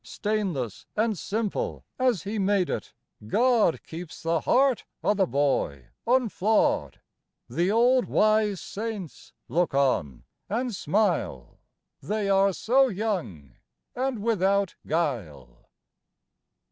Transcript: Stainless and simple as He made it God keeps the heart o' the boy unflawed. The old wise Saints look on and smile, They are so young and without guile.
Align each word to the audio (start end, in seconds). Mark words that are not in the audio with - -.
Stainless 0.03 0.87
and 0.95 1.15
simple 1.15 1.85
as 1.99 2.23
He 2.23 2.39
made 2.39 2.71
it 2.71 2.95
God 3.27 3.83
keeps 3.83 4.23
the 4.23 4.39
heart 4.39 4.83
o' 5.03 5.13
the 5.13 5.27
boy 5.27 5.89
unflawed. 6.07 6.99
The 7.47 7.69
old 7.71 8.05
wise 8.05 8.59
Saints 8.59 9.31
look 9.47 9.75
on 9.75 10.23
and 10.49 10.73
smile, 10.75 11.59
They 12.01 12.31
are 12.31 12.51
so 12.51 12.87
young 12.87 13.51
and 13.93 14.23
without 14.23 14.73
guile. 14.87 15.69